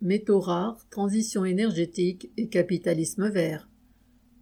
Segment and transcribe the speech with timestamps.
[0.00, 3.68] métaux rares, transition énergétique et capitalisme vert.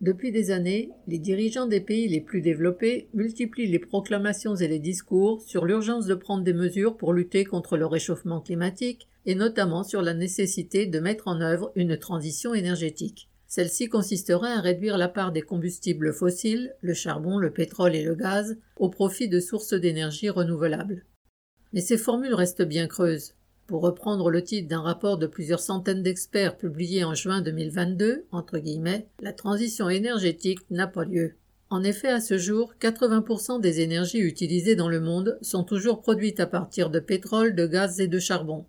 [0.02, 4.78] Depuis des années, les dirigeants des pays les plus développés multiplient les proclamations et les
[4.78, 9.84] discours sur l'urgence de prendre des mesures pour lutter contre le réchauffement climatique et notamment
[9.84, 13.30] sur la nécessité de mettre en œuvre une transition énergétique.
[13.46, 18.14] Celle-ci consisterait à réduire la part des combustibles fossiles, le charbon, le pétrole et le
[18.14, 21.06] gaz, au profit de sources d'énergie renouvelables.
[21.72, 23.35] Mais ces formules restent bien creuses.
[23.66, 28.58] Pour reprendre le titre d'un rapport de plusieurs centaines d'experts publié en juin 2022, entre
[28.58, 31.34] guillemets, la transition énergétique n'a pas lieu.
[31.68, 36.38] En effet, à ce jour, 80% des énergies utilisées dans le monde sont toujours produites
[36.38, 38.66] à partir de pétrole, de gaz et de charbon.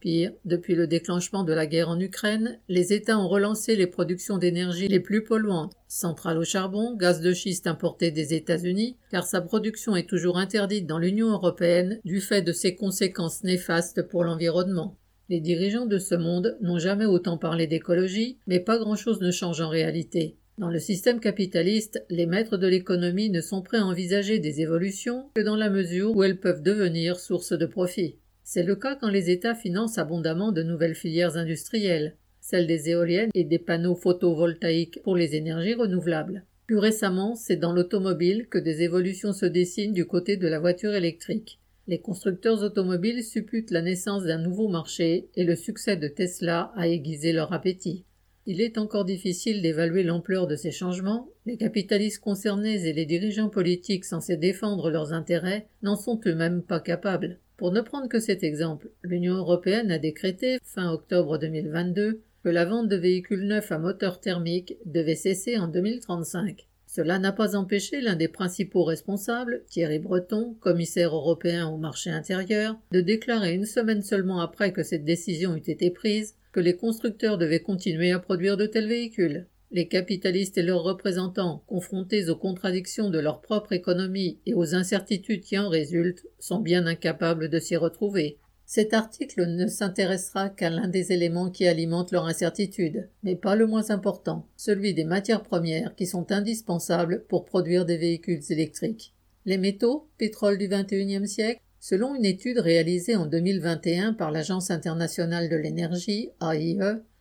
[0.00, 4.38] Pire, depuis le déclenchement de la guerre en Ukraine, les États ont relancé les productions
[4.38, 9.40] d'énergie les plus polluantes, centrales au charbon, gaz de schiste importé des États-Unis, car sa
[9.40, 14.96] production est toujours interdite dans l'Union européenne du fait de ses conséquences néfastes pour l'environnement.
[15.28, 19.60] Les dirigeants de ce monde n'ont jamais autant parlé d'écologie, mais pas grand-chose ne change
[19.60, 20.36] en réalité.
[20.58, 25.26] Dans le système capitaliste, les maîtres de l'économie ne sont prêts à envisager des évolutions
[25.34, 28.16] que dans la mesure où elles peuvent devenir source de profit.
[28.50, 33.28] C'est le cas quand les États financent abondamment de nouvelles filières industrielles, celles des éoliennes
[33.34, 36.46] et des panneaux photovoltaïques pour les énergies renouvelables.
[36.66, 40.94] Plus récemment, c'est dans l'automobile que des évolutions se dessinent du côté de la voiture
[40.94, 41.60] électrique.
[41.88, 46.88] Les constructeurs automobiles supputent la naissance d'un nouveau marché et le succès de Tesla a
[46.88, 48.06] aiguisé leur appétit.
[48.46, 53.50] Il est encore difficile d'évaluer l'ampleur de ces changements, les capitalistes concernés et les dirigeants
[53.50, 57.40] politiques censés défendre leurs intérêts n'en sont eux-mêmes pas capables.
[57.58, 62.64] Pour ne prendre que cet exemple, l'Union européenne a décrété, fin octobre 2022, que la
[62.64, 66.68] vente de véhicules neufs à moteur thermique devait cesser en 2035.
[66.86, 72.78] Cela n'a pas empêché l'un des principaux responsables, Thierry Breton, commissaire européen au marché intérieur,
[72.92, 77.38] de déclarer une semaine seulement après que cette décision eût été prise que les constructeurs
[77.38, 79.46] devaient continuer à produire de tels véhicules.
[79.70, 85.42] Les capitalistes et leurs représentants, confrontés aux contradictions de leur propre économie et aux incertitudes
[85.42, 88.38] qui en résultent, sont bien incapables de s'y retrouver.
[88.64, 93.66] Cet article ne s'intéressera qu'à l'un des éléments qui alimentent leur incertitude, mais pas le
[93.66, 99.14] moins important, celui des matières premières qui sont indispensables pour produire des véhicules électriques.
[99.44, 105.48] Les métaux, pétrole du XXIe siècle, selon une étude réalisée en 2021 par l'Agence internationale
[105.48, 106.78] de l'énergie, AIE,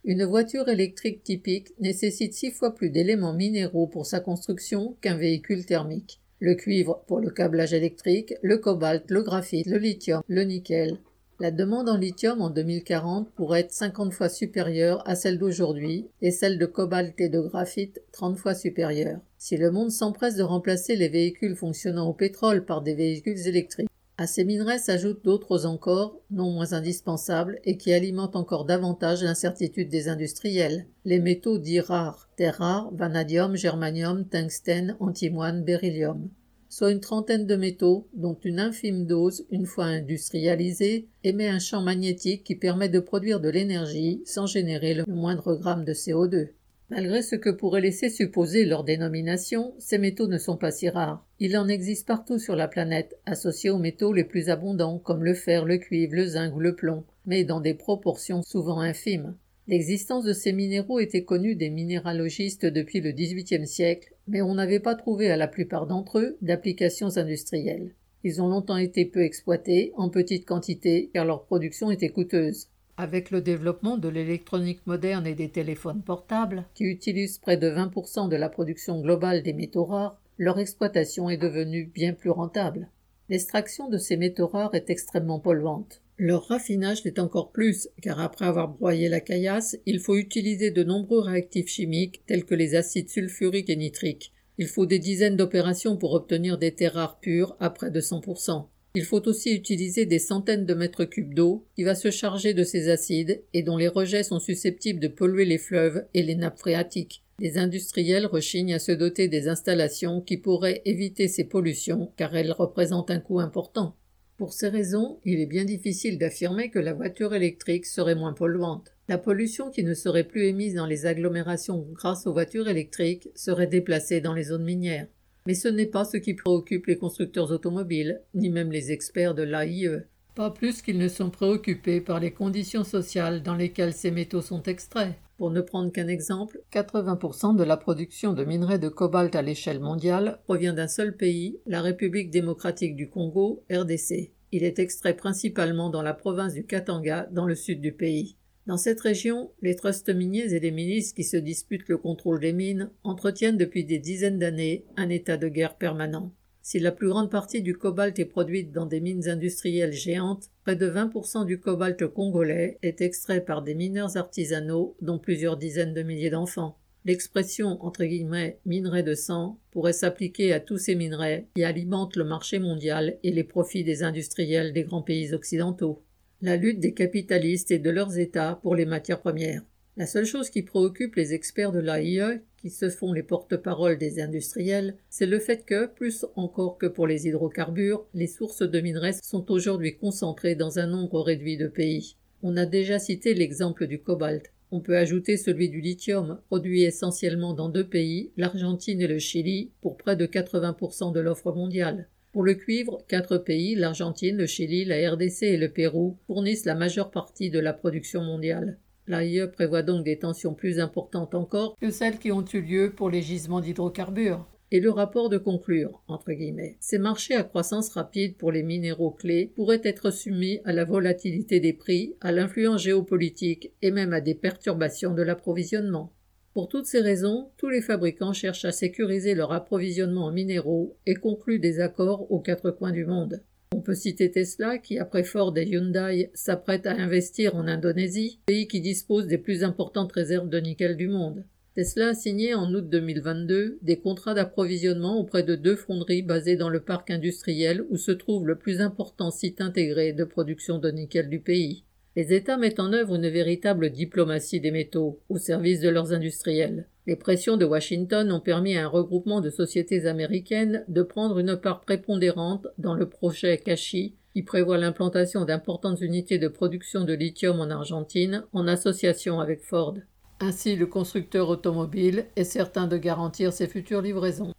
[0.08, 5.66] une voiture électrique typique nécessite six fois plus d'éléments minéraux pour sa construction qu'un véhicule
[5.66, 6.22] thermique.
[6.40, 10.98] Le cuivre pour le câblage électrique, le cobalt, le graphite, le lithium, le nickel.
[11.42, 16.32] La demande en lithium en 2040 pourrait être 50 fois supérieure à celle d'aujourd'hui et
[16.32, 19.20] celle de cobalt et de graphite 30 fois supérieure.
[19.38, 23.90] Si le monde s'empresse de remplacer les véhicules fonctionnant au pétrole par des véhicules électriques,
[24.20, 29.90] à ces minerais s'ajoutent d'autres encore, non moins indispensables, et qui alimentent encore davantage l'incertitude
[29.90, 30.88] des industriels.
[31.06, 36.30] Les métaux dits rares, terres rares, vanadium, germanium, tungstène, antimoine, beryllium.
[36.70, 41.82] Soit une trentaine de métaux, dont une infime dose, une fois industrialisée, émet un champ
[41.82, 46.50] magnétique qui permet de produire de l'énergie sans générer le moindre gramme de CO2.
[46.90, 51.26] Malgré ce que pourrait laisser supposer leur dénomination, ces métaux ne sont pas si rares.
[51.40, 55.34] Il en existe partout sur la planète, associés aux métaux les plus abondants, comme le
[55.34, 59.36] fer, le cuivre, le zinc ou le plomb, mais dans des proportions souvent infimes.
[59.68, 64.80] L'existence de ces minéraux était connue des minéralogistes depuis le XVIIIe siècle, mais on n'avait
[64.80, 67.92] pas trouvé à la plupart d'entre eux d'applications industrielles.
[68.24, 72.70] Ils ont longtemps été peu exploités, en petite quantité, car leur production était coûteuse.
[73.00, 78.28] Avec le développement de l'électronique moderne et des téléphones portables, qui utilisent près de 20%
[78.28, 82.90] de la production globale des métaux rares, leur exploitation est devenue bien plus rentable.
[83.30, 86.02] L'extraction de ces métaux rares est extrêmement polluante.
[86.18, 90.84] Leur raffinage l'est encore plus, car après avoir broyé la caillasse, il faut utiliser de
[90.84, 94.34] nombreux réactifs chimiques tels que les acides sulfuriques et nitriques.
[94.58, 98.66] Il faut des dizaines d'opérations pour obtenir des terres rares pures à près de 100%.
[98.98, 102.64] Il faut aussi utiliser des centaines de mètres cubes d'eau qui va se charger de
[102.64, 106.58] ces acides et dont les rejets sont susceptibles de polluer les fleuves et les nappes
[106.58, 107.24] phréatiques.
[107.38, 112.52] Les industriels rechignent à se doter des installations qui pourraient éviter ces pollutions car elles
[112.52, 113.96] représentent un coût important.
[114.36, 118.96] Pour ces raisons, il est bien difficile d'affirmer que la voiture électrique serait moins polluante.
[119.10, 123.68] La pollution qui ne serait plus émise dans les agglomérations grâce aux voitures électriques serait
[123.68, 125.08] déplacée dans les zones minières.
[125.48, 129.44] Mais ce n'est pas ce qui préoccupe les constructeurs automobiles, ni même les experts de
[129.44, 130.04] l'AIE.
[130.36, 134.62] Pas plus qu'ils ne sont préoccupés par les conditions sociales dans lesquelles ces métaux sont
[134.64, 135.16] extraits.
[135.38, 139.80] Pour ne prendre qu'un exemple, 80% de la production de minerais de cobalt à l'échelle
[139.80, 144.34] mondiale provient d'un seul pays, la République démocratique du Congo, RDC.
[144.52, 148.36] Il est extrait principalement dans la province du Katanga, dans le sud du pays.
[148.68, 152.52] Dans cette région, les trusts miniers et les milices qui se disputent le contrôle des
[152.52, 156.34] mines entretiennent depuis des dizaines d'années un état de guerre permanent.
[156.64, 160.76] Si la plus grande partie du cobalt est produite dans des mines industrielles géantes, près
[160.76, 166.04] de 20% du cobalt congolais est extrait par des mineurs artisanaux, dont plusieurs dizaines de
[166.04, 166.78] milliers d'enfants.
[167.06, 172.26] L'expression entre guillemets minerai de sang pourrait s'appliquer à tous ces minerais qui alimentent le
[172.26, 176.04] marché mondial et les profits des industriels des grands pays occidentaux.
[176.44, 179.64] La lutte des capitalistes et de leurs États pour les matières premières.
[179.96, 184.22] La seule chose qui préoccupe les experts de l'AIE, qui se font les porte-paroles des
[184.22, 189.14] industriels, c'est le fait que, plus encore que pour les hydrocarbures, les sources de minerais
[189.14, 192.18] sont aujourd'hui concentrées dans un nombre réduit de pays.
[192.44, 194.54] On a déjà cité l'exemple du cobalt.
[194.70, 199.72] On peut ajouter celui du lithium, produit essentiellement dans deux pays, l'Argentine et le Chili,
[199.82, 202.10] pour près de 80% de l'offre mondiale.
[202.38, 206.76] Pour le cuivre, quatre pays, l'Argentine, le Chili, la RDC et le Pérou, fournissent la
[206.76, 208.78] majeure partie de la production mondiale.
[209.08, 213.10] L'AIE prévoit donc des tensions plus importantes encore que celles qui ont eu lieu pour
[213.10, 214.46] les gisements d'hydrocarbures.
[214.70, 219.10] Et le rapport de conclure, entre guillemets, ces marchés à croissance rapide pour les minéraux
[219.10, 224.22] clés pourraient être soumis à la volatilité des prix, à l'influence géopolitique et même à
[224.22, 226.14] des perturbations de l'approvisionnement.
[226.58, 231.14] Pour toutes ces raisons, tous les fabricants cherchent à sécuriser leur approvisionnement en minéraux et
[231.14, 233.44] concluent des accords aux quatre coins du monde.
[233.76, 238.68] On peut citer Tesla qui, après Ford et Hyundai, s'apprête à investir en Indonésie, pays
[238.68, 241.46] qui dispose des plus importantes réserves de nickel du monde.
[241.76, 246.70] Tesla a signé en août 2022 des contrats d'approvisionnement auprès de deux fonderies basées dans
[246.70, 251.30] le parc industriel où se trouve le plus important site intégré de production de nickel
[251.30, 251.84] du pays.
[252.18, 256.88] Les États mettent en œuvre une véritable diplomatie des métaux au service de leurs industriels.
[257.06, 261.56] Les pressions de Washington ont permis à un regroupement de sociétés américaines de prendre une
[261.56, 267.60] part prépondérante dans le projet Kashi, qui prévoit l'implantation d'importantes unités de production de lithium
[267.60, 269.98] en Argentine en association avec Ford.
[270.40, 274.54] Ainsi, le constructeur automobile est certain de garantir ses futures livraisons.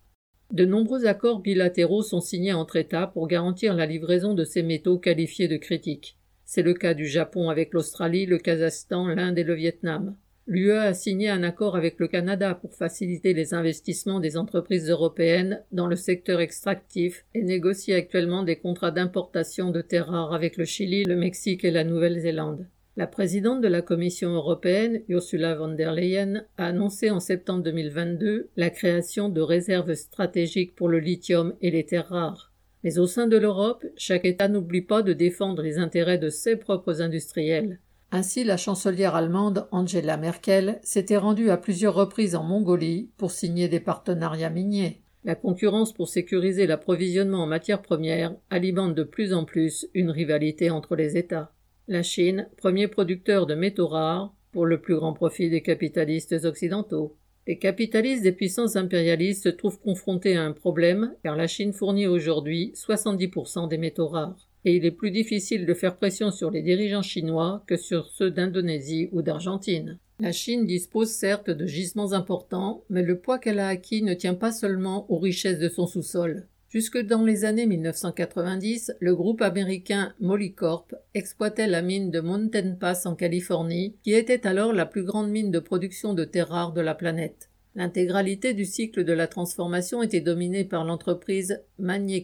[0.52, 4.98] De nombreux accords bilatéraux sont signés entre États pour garantir la livraison de ces métaux
[4.98, 6.17] qualifiés de critiques.
[6.50, 10.16] C'est le cas du Japon avec l'Australie, le Kazakhstan, l'Inde et le Vietnam.
[10.46, 15.62] L'UE a signé un accord avec le Canada pour faciliter les investissements des entreprises européennes
[15.72, 20.64] dans le secteur extractif et négocie actuellement des contrats d'importation de terres rares avec le
[20.64, 22.66] Chili, le Mexique et la Nouvelle-Zélande.
[22.96, 28.48] La présidente de la Commission européenne, Ursula von der Leyen, a annoncé en septembre 2022
[28.56, 32.48] la création de réserves stratégiques pour le lithium et les terres rares.
[32.84, 36.56] Mais au sein de l'Europe, chaque État n'oublie pas de défendre les intérêts de ses
[36.56, 37.80] propres industriels.
[38.10, 43.68] Ainsi, la chancelière allemande Angela Merkel s'était rendue à plusieurs reprises en Mongolie pour signer
[43.68, 45.02] des partenariats miniers.
[45.24, 50.70] La concurrence pour sécuriser l'approvisionnement en matières premières alimente de plus en plus une rivalité
[50.70, 51.52] entre les États.
[51.86, 57.16] La Chine, premier producteur de métaux rares, pour le plus grand profit des capitalistes occidentaux.
[57.48, 62.06] Les capitalistes des puissances impérialistes se trouvent confrontés à un problème car la Chine fournit
[62.06, 64.46] aujourd'hui 70% des métaux rares.
[64.66, 68.30] Et il est plus difficile de faire pression sur les dirigeants chinois que sur ceux
[68.30, 69.96] d'Indonésie ou d'Argentine.
[70.20, 74.34] La Chine dispose certes de gisements importants, mais le poids qu'elle a acquis ne tient
[74.34, 76.46] pas seulement aux richesses de son sous-sol.
[76.70, 83.06] Jusque dans les années 1990, le groupe américain Molycorp exploitait la mine de Mountain Pass
[83.06, 86.82] en Californie, qui était alors la plus grande mine de production de terres rares de
[86.82, 87.48] la planète.
[87.74, 91.62] L'intégralité du cycle de la transformation était dominée par l'entreprise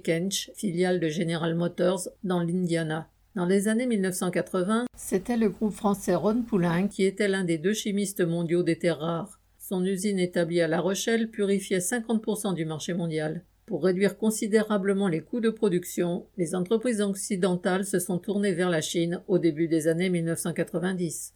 [0.04, 3.08] Kench, filiale de General Motors, dans l'Indiana.
[3.36, 7.72] Dans les années 1980, c'était le groupe français Ron Poulain qui était l'un des deux
[7.72, 9.40] chimistes mondiaux des terres rares.
[9.58, 13.42] Son usine établie à La Rochelle purifiait 50% du marché mondial.
[13.66, 18.82] Pour réduire considérablement les coûts de production, les entreprises occidentales se sont tournées vers la
[18.82, 21.32] Chine au début des années 1990.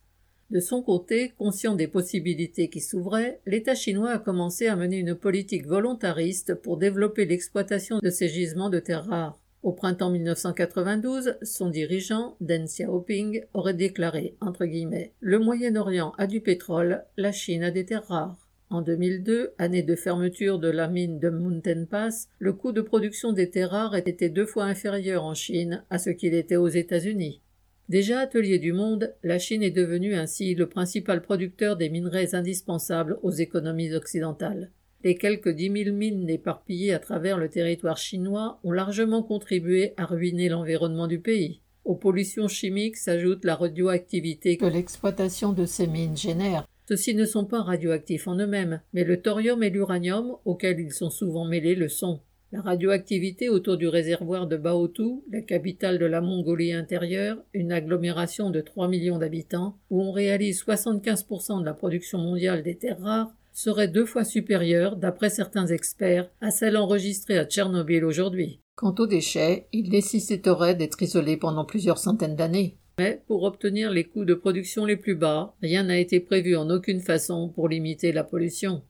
[0.50, 5.14] De son côté, conscient des possibilités qui s'ouvraient, l'État chinois a commencé à mener une
[5.14, 9.40] politique volontariste pour développer l'exploitation de ces gisements de terres rares.
[9.62, 16.40] Au printemps 1992, son dirigeant, Deng Xiaoping, aurait déclaré, entre guillemets, Le Moyen-Orient a du
[16.40, 18.47] pétrole, la Chine a des terres rares.
[18.70, 23.32] En 2002, année de fermeture de la mine de Mountain Pass, le coût de production
[23.32, 27.40] des terres rares était deux fois inférieur en Chine à ce qu'il était aux États-Unis.
[27.88, 33.18] Déjà atelier du monde, la Chine est devenue ainsi le principal producteur des minerais indispensables
[33.22, 34.70] aux économies occidentales.
[35.02, 40.04] Les quelques dix mille mines éparpillées à travers le territoire chinois ont largement contribué à
[40.04, 41.62] ruiner l'environnement du pays.
[41.87, 46.66] Aux pollutions chimiques s'ajoute la radioactivité que l'exploitation de ces mines génère.
[46.88, 51.11] Ceux-ci ne sont pas radioactifs en eux-mêmes, mais le thorium et l'uranium, auxquels ils sont
[51.11, 52.21] souvent mêlés, le sont.
[52.50, 58.49] La radioactivité autour du réservoir de Baotou, la capitale de la Mongolie intérieure, une agglomération
[58.49, 63.35] de 3 millions d'habitants, où on réalise 75% de la production mondiale des terres rares,
[63.52, 68.61] serait deux fois supérieure, d'après certains experts, à celle enregistrée à Tchernobyl aujourd'hui.
[68.76, 72.78] Quant aux déchets, ils nécessiteraient d'être isolés pendant plusieurs centaines d'années.
[72.98, 76.68] Mais pour obtenir les coûts de production les plus bas, rien n'a été prévu en
[76.68, 78.82] aucune façon pour limiter la pollution.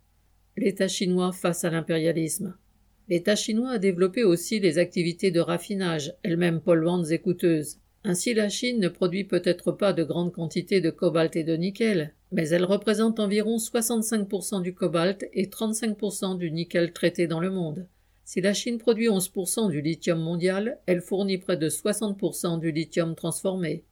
[0.56, 2.56] L'État chinois face à l'impérialisme.
[3.10, 7.80] L'État chinois a développé aussi des activités de raffinage, elles-mêmes polluantes et coûteuses.
[8.02, 12.14] Ainsi la Chine ne produit peut-être pas de grandes quantités de cobalt et de nickel,
[12.32, 17.86] mais elle représente environ 65% du cobalt et 35% du nickel traité dans le monde.
[18.24, 23.14] Si la Chine produit 11% du lithium mondial, elle fournit près de 60% du lithium
[23.14, 23.84] transformé.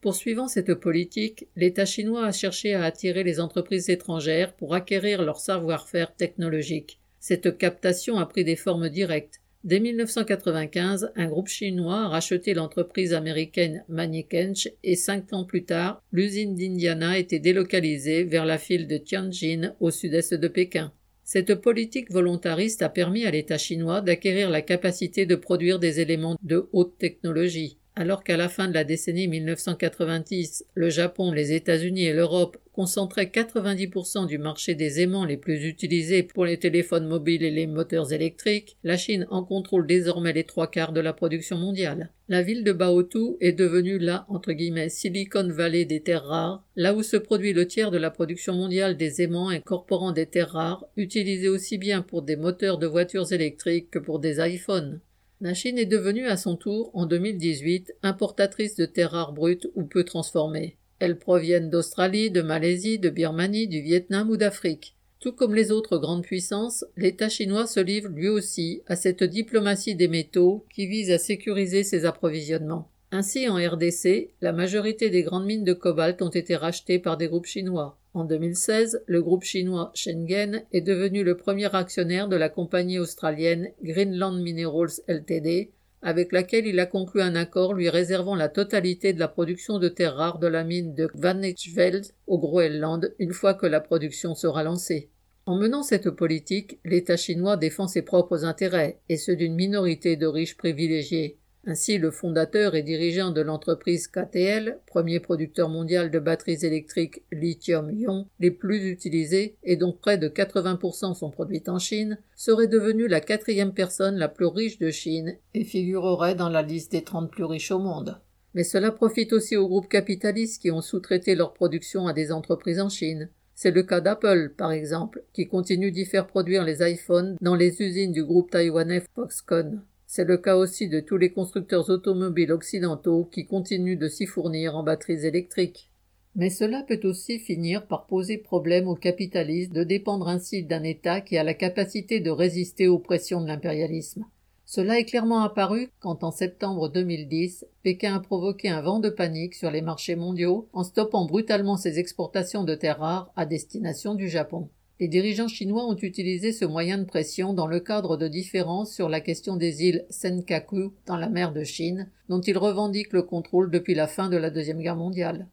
[0.00, 5.40] Poursuivant cette politique, l'État chinois a cherché à attirer les entreprises étrangères pour acquérir leur
[5.40, 7.00] savoir-faire technologique.
[7.18, 9.40] Cette captation a pris des formes directes.
[9.64, 16.00] Dès 1995, un groupe chinois a racheté l'entreprise américaine Manikench et cinq ans plus tard,
[16.12, 20.92] l'usine d'Indiana était délocalisée vers la file de Tianjin au sud-est de Pékin.
[21.24, 26.36] Cette politique volontariste a permis à l'État chinois d'acquérir la capacité de produire des éléments
[26.44, 27.78] de haute technologie.
[27.98, 33.32] Alors qu'à la fin de la décennie 1990, le Japon, les États-Unis et l'Europe concentraient
[33.32, 38.12] 90% du marché des aimants les plus utilisés pour les téléphones mobiles et les moteurs
[38.12, 42.10] électriques, la Chine en contrôle désormais les trois quarts de la production mondiale.
[42.28, 46.92] La ville de Baotou est devenue la entre guillemets Silicon Valley des terres rares, là
[46.92, 50.84] où se produit le tiers de la production mondiale des aimants incorporant des terres rares,
[50.98, 55.00] utilisés aussi bien pour des moteurs de voitures électriques que pour des iPhones.
[55.42, 59.84] La Chine est devenue à son tour, en 2018, importatrice de terres rares brutes ou
[59.84, 60.78] peu transformées.
[60.98, 64.96] Elles proviennent d'Australie, de Malaisie, de Birmanie, du Vietnam ou d'Afrique.
[65.20, 69.94] Tout comme les autres grandes puissances, l'État chinois se livre lui aussi à cette diplomatie
[69.94, 72.90] des métaux qui vise à sécuriser ses approvisionnements.
[73.18, 77.28] Ainsi, en RDC, la majorité des grandes mines de cobalt ont été rachetées par des
[77.28, 77.98] groupes chinois.
[78.12, 83.70] En 2016, le groupe chinois Shenzhen est devenu le premier actionnaire de la compagnie australienne
[83.82, 85.70] Greenland Minerals Ltd,
[86.02, 89.88] avec laquelle il a conclu un accord lui réservant la totalité de la production de
[89.88, 94.62] terres rares de la mine de Kvanechveld au Groenland une fois que la production sera
[94.62, 95.08] lancée.
[95.46, 100.26] En menant cette politique, l'État chinois défend ses propres intérêts et ceux d'une minorité de
[100.26, 101.38] riches privilégiés.
[101.68, 108.28] Ainsi, le fondateur et dirigeant de l'entreprise KTL, premier producteur mondial de batteries électriques lithium-ion
[108.38, 113.20] les plus utilisées et dont près de 80% sont produites en Chine, serait devenu la
[113.20, 117.44] quatrième personne la plus riche de Chine et figurerait dans la liste des 30 plus
[117.44, 118.20] riches au monde.
[118.54, 122.80] Mais cela profite aussi aux groupes capitalistes qui ont sous-traité leur production à des entreprises
[122.80, 123.28] en Chine.
[123.56, 127.82] C'est le cas d'Apple, par exemple, qui continue d'y faire produire les iPhones dans les
[127.82, 129.82] usines du groupe taïwanais Foxconn.
[130.06, 134.76] C'est le cas aussi de tous les constructeurs automobiles occidentaux qui continuent de s'y fournir
[134.76, 135.90] en batteries électriques.
[136.36, 141.20] Mais cela peut aussi finir par poser problème aux capitalistes de dépendre ainsi d'un État
[141.20, 144.24] qui a la capacité de résister aux pressions de l'impérialisme.
[144.64, 149.54] Cela est clairement apparu quand en septembre 2010, Pékin a provoqué un vent de panique
[149.54, 154.28] sur les marchés mondiaux en stoppant brutalement ses exportations de terres rares à destination du
[154.28, 154.68] Japon.
[154.98, 159.10] Les dirigeants chinois ont utilisé ce moyen de pression dans le cadre de différences sur
[159.10, 163.70] la question des îles Senkaku dans la mer de Chine, dont ils revendiquent le contrôle
[163.70, 165.48] depuis la fin de la Deuxième Guerre mondiale.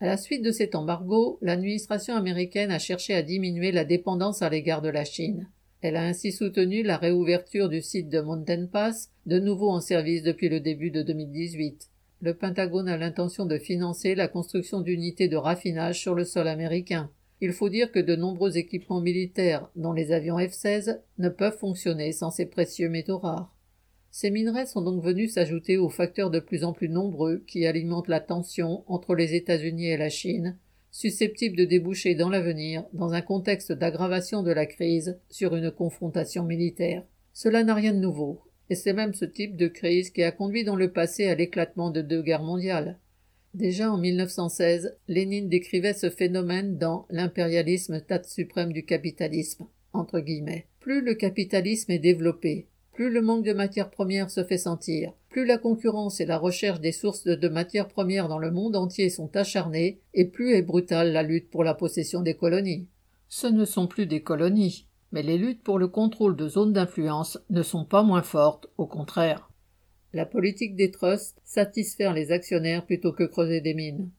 [0.00, 4.48] À la suite de cet embargo, l'administration américaine a cherché à diminuer la dépendance à
[4.48, 5.48] l'égard de la Chine.
[5.82, 10.24] Elle a ainsi soutenu la réouverture du site de Mountain Pass, de nouveau en service
[10.24, 11.90] depuis le début de 2018.
[12.22, 17.08] Le Pentagone a l'intention de financer la construction d'unités de raffinage sur le sol américain.
[17.42, 22.12] Il faut dire que de nombreux équipements militaires, dont les avions F-16, ne peuvent fonctionner
[22.12, 23.54] sans ces précieux métaux rares.
[24.10, 28.08] Ces minerais sont donc venus s'ajouter aux facteurs de plus en plus nombreux qui alimentent
[28.08, 30.58] la tension entre les États-Unis et la Chine,
[30.90, 36.44] susceptibles de déboucher dans l'avenir, dans un contexte d'aggravation de la crise, sur une confrontation
[36.44, 37.04] militaire.
[37.32, 40.64] Cela n'a rien de nouveau, et c'est même ce type de crise qui a conduit
[40.64, 42.98] dans le passé à l'éclatement de deux guerres mondiales.
[43.54, 49.66] Déjà en 1916, Lénine décrivait ce phénomène dans L'impérialisme, tâte suprême du capitalisme.
[49.92, 50.66] Entre guillemets.
[50.78, 55.44] Plus le capitalisme est développé, plus le manque de matières premières se fait sentir, plus
[55.44, 59.34] la concurrence et la recherche des sources de matières premières dans le monde entier sont
[59.36, 62.86] acharnées, et plus est brutale la lutte pour la possession des colonies.
[63.28, 67.38] Ce ne sont plus des colonies, mais les luttes pour le contrôle de zones d'influence
[67.50, 69.49] ne sont pas moins fortes, au contraire.
[70.12, 74.10] La politique des trusts, satisfaire les actionnaires plutôt que creuser des mines.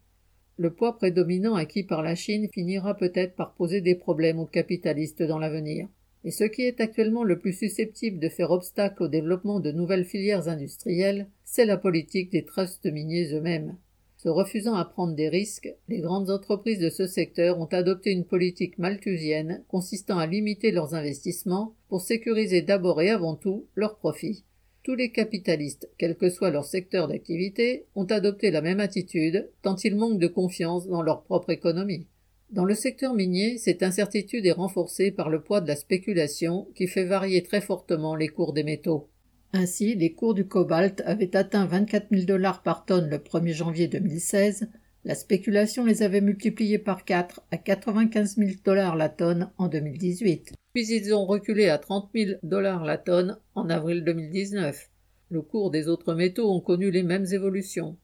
[0.58, 5.22] Le poids prédominant acquis par la Chine finira peut-être par poser des problèmes aux capitalistes
[5.22, 5.90] dans l'avenir.
[6.24, 10.06] Et ce qui est actuellement le plus susceptible de faire obstacle au développement de nouvelles
[10.06, 13.76] filières industrielles, c'est la politique des trusts miniers eux-mêmes.
[14.16, 18.24] Se refusant à prendre des risques, les grandes entreprises de ce secteur ont adopté une
[18.24, 24.46] politique malthusienne consistant à limiter leurs investissements pour sécuriser d'abord et avant tout leurs profits.
[24.84, 29.76] Tous les capitalistes, quel que soit leur secteur d'activité, ont adopté la même attitude, tant
[29.76, 32.08] ils manquent de confiance dans leur propre économie.
[32.50, 36.88] Dans le secteur minier, cette incertitude est renforcée par le poids de la spéculation qui
[36.88, 39.08] fait varier très fortement les cours des métaux.
[39.54, 43.88] Ainsi, les cours du cobalt avaient atteint 24 000 dollars par tonne le 1er janvier
[43.88, 44.68] 2016.
[45.04, 50.54] La spéculation les avait multipliés par 4 à 95 000 dollars la tonne en 2018.
[50.74, 54.92] Puis ils ont reculé à 30 000 dollars la tonne en avril 2019.
[55.32, 57.98] Le cours des autres métaux ont connu les mêmes évolutions.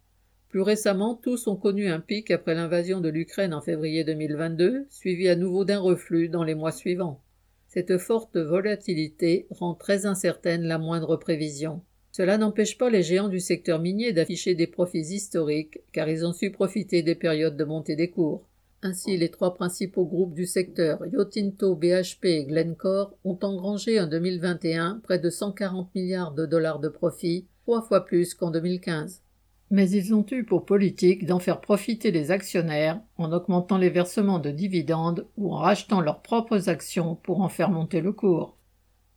[0.49, 5.27] Plus récemment, tous ont connu un pic après l'invasion de l'Ukraine en février 2022, suivi
[5.29, 7.21] à nouveau d'un reflux dans les mois suivants.
[7.67, 11.83] Cette forte volatilité rend très incertaine la moindre prévision.
[12.17, 16.33] Cela n'empêche pas les géants du secteur minier d'afficher des profits historiques, car ils ont
[16.33, 18.49] su profiter des périodes de montée des cours.
[18.81, 24.99] Ainsi, les trois principaux groupes du secteur, Yotinto, BHP et Glencore, ont engrangé en 2021
[25.03, 29.21] près de 140 milliards de dollars de profits, trois fois plus qu'en 2015.
[29.69, 34.39] Mais ils ont eu pour politique d'en faire profiter les actionnaires en augmentant les versements
[34.39, 38.57] de dividendes ou en rachetant leurs propres actions pour en faire monter le cours.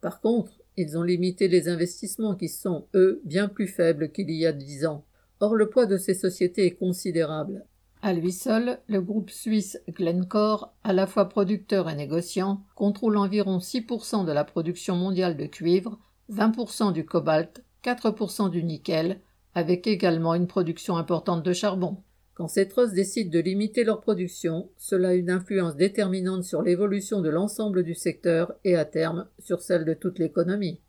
[0.02, 4.46] Par contre, ils ont limité les investissements qui sont, eux, bien plus faibles qu'il y
[4.46, 5.04] a dix ans.
[5.40, 7.64] Or, le poids de ces sociétés est considérable.
[8.02, 13.58] À lui seul, le groupe suisse Glencore, à la fois producteur et négociant, contrôle environ
[13.58, 15.98] 6% de la production mondiale de cuivre,
[16.32, 19.20] 20% du cobalt, 4% du nickel,
[19.54, 21.98] avec également une production importante de charbon.
[22.40, 27.20] Quand ces trosses décident de limiter leur production, cela a une influence déterminante sur l'évolution
[27.20, 30.80] de l'ensemble du secteur et à terme sur celle de toute l'économie.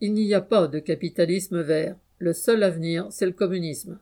[0.00, 1.96] Il n'y a pas de capitalisme vert.
[2.18, 3.98] Le seul avenir, c'est le communisme.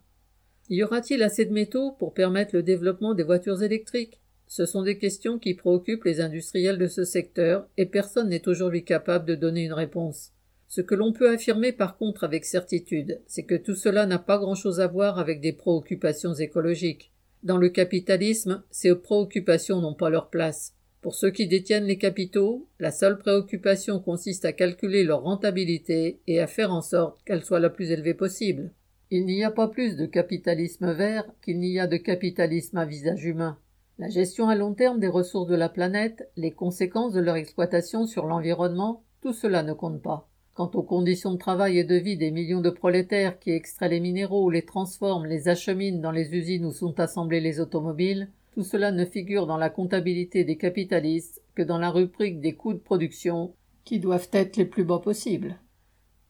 [0.68, 4.20] Y aura-t-il assez de métaux pour permettre le développement des voitures électriques?
[4.46, 8.84] Ce sont des questions qui préoccupent les industriels de ce secteur et personne n'est aujourd'hui
[8.84, 10.32] capable de donner une réponse.
[10.68, 14.38] Ce que l'on peut affirmer par contre avec certitude, c'est que tout cela n'a pas
[14.38, 17.12] grand-chose à voir avec des préoccupations écologiques.
[17.42, 20.74] Dans le capitalisme, ces préoccupations n'ont pas leur place.
[21.02, 26.40] Pour ceux qui détiennent les capitaux, la seule préoccupation consiste à calculer leur rentabilité et
[26.40, 28.72] à faire en sorte qu'elle soit la plus élevée possible.
[29.10, 33.22] Il n'y a pas plus de capitalisme vert qu'il n'y a de capitalisme à visage
[33.26, 33.58] humain.
[33.98, 38.06] La gestion à long terme des ressources de la planète, les conséquences de leur exploitation
[38.06, 40.30] sur l'environnement, tout cela ne compte pas.
[40.54, 43.98] Quant aux conditions de travail et de vie des millions de prolétaires qui extraient les
[43.98, 48.92] minéraux, les transforment, les acheminent dans les usines où sont assemblés les automobiles, tout cela
[48.92, 53.52] ne figure dans la comptabilité des capitalistes que dans la rubrique des coûts de production,
[53.84, 55.58] qui doivent être les plus bas possibles.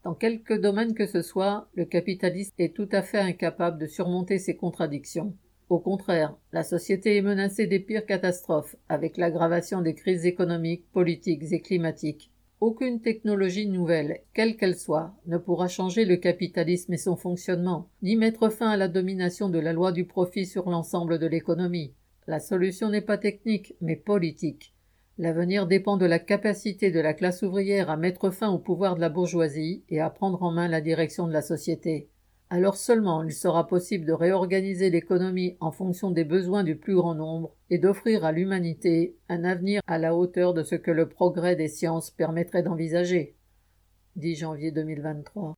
[0.05, 4.39] Dans quelque domaine que ce soit, le capitaliste est tout à fait incapable de surmonter
[4.39, 5.37] ces contradictions.
[5.69, 11.53] Au contraire, la société est menacée des pires catastrophes, avec l'aggravation des crises économiques, politiques
[11.53, 12.31] et climatiques,
[12.65, 18.17] aucune technologie nouvelle, quelle qu'elle soit, ne pourra changer le capitalisme et son fonctionnement, ni
[18.17, 21.93] mettre fin à la domination de la loi du profit sur l'ensemble de l'économie.
[22.27, 24.73] La solution n'est pas technique, mais politique.
[25.19, 29.03] L'avenir dépend de la capacité de la classe ouvrière à mettre fin au pouvoir de
[29.03, 32.09] la bourgeoisie et à prendre en main la direction de la société
[32.55, 37.17] alors seulement il sera possible de réorganiser l'économie en fonction des besoins du plus grand
[37.17, 41.57] nombre et d'offrir à l'humanité un avenir à la hauteur de ce que le progrès
[41.57, 43.35] des sciences permettrait d'envisager.
[44.15, 45.57] 10 janvier 2023.